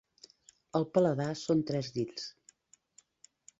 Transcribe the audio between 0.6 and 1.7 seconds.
El paladar són